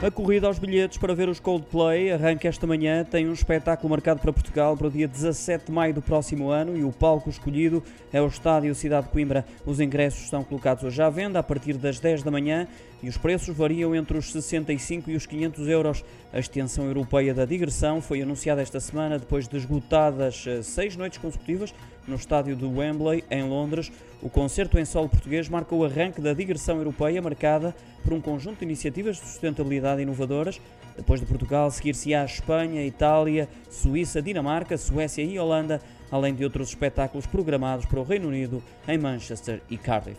[0.00, 3.04] A corrida aos bilhetes para ver os Coldplay arranca esta manhã.
[3.04, 6.76] Tem um espetáculo marcado para Portugal para o dia 17 de maio do próximo ano
[6.76, 7.82] e o palco escolhido
[8.12, 9.44] é o Estádio Cidade de Coimbra.
[9.66, 12.68] Os ingressos estão colocados hoje à venda a partir das 10 da manhã
[13.02, 16.04] e os preços variam entre os 65 e os 500 euros.
[16.32, 21.18] A extensão europeia da digressão foi anunciada esta semana depois de esgotadas eh, seis noites
[21.18, 21.74] consecutivas
[22.06, 23.92] no estádio de Wembley, em Londres.
[24.22, 28.58] O concerto em solo português marca o arranque da digressão europeia, marcada por um conjunto
[28.58, 30.60] de iniciativas de sustentabilidade inovadoras.
[30.96, 37.26] Depois de Portugal, seguir-se-á Espanha, Itália, Suíça, Dinamarca, Suécia e Holanda, além de outros espetáculos
[37.26, 40.18] programados para o Reino Unido, em Manchester e Cardiff.